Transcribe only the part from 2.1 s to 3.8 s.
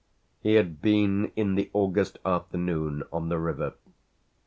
afternoon on the river.